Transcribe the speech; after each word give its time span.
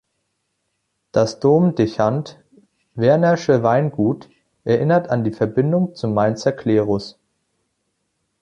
Das 1.11 1.39
Domdechant 1.39 2.43
Werner’sche 2.95 3.61
Weingut 3.61 4.31
erinnert 4.63 5.11
an 5.11 5.23
die 5.23 5.31
Verbindung 5.31 5.93
zum 5.93 6.15
Mainzer 6.15 6.53
Klerus. 6.53 7.19